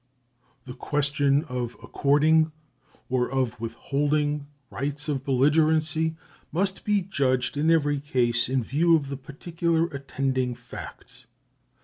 The 0.65 0.73
question 0.73 1.43
of 1.43 1.77
according 1.83 2.51
or 3.07 3.29
of 3.29 3.59
withholding 3.61 4.47
rights 4.71 5.07
of 5.07 5.23
belligerency 5.23 6.15
must 6.51 6.83
be 6.83 7.03
judged 7.03 7.55
in 7.55 7.69
every 7.69 7.99
case 7.99 8.49
in 8.49 8.63
view 8.63 8.95
of 8.95 9.09
the 9.09 9.17
particular 9.17 9.83
attending 9.91 10.55
facts. 10.55 11.27